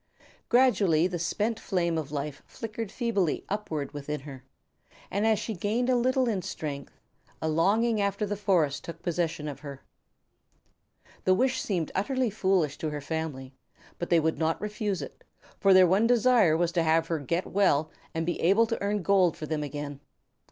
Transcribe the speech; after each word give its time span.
Gradually 0.49 1.05
the 1.05 1.19
spent 1.19 1.59
flame 1.59 1.95
of 1.95 2.11
life 2.11 2.41
flickered 2.47 2.91
feebly 2.91 3.45
upward 3.49 3.91
within 3.91 4.21
her, 4.21 4.43
and 5.11 5.27
as 5.27 5.37
she 5.37 5.53
gained 5.53 5.91
a 5.91 5.95
little 5.95 6.27
in 6.27 6.41
strength, 6.41 6.99
a 7.39 7.47
longing 7.47 8.01
after 8.01 8.25
the 8.25 8.35
forest 8.35 8.83
took 8.83 9.03
possession 9.03 9.47
of 9.47 9.59
her. 9.59 9.83
The 11.25 11.35
wish 11.35 11.61
seemed 11.61 11.91
utterly 11.93 12.31
foolish 12.31 12.79
to 12.79 12.89
her 12.89 12.99
family, 12.99 13.53
but 13.99 14.09
they 14.09 14.19
would 14.19 14.39
not 14.39 14.59
refuse 14.59 15.03
it, 15.03 15.23
for 15.59 15.71
their 15.71 15.85
one 15.85 16.07
desire 16.07 16.57
was 16.57 16.71
to 16.71 16.81
have 16.81 17.05
her 17.05 17.19
get 17.19 17.45
well 17.45 17.91
and 18.11 18.27
able 18.27 18.65
to 18.65 18.81
earn 18.81 19.03
gold 19.03 19.37
for 19.37 19.45
them 19.45 19.61
again. 19.61 19.99